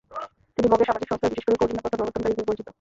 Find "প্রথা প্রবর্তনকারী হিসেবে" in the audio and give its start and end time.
1.83-2.47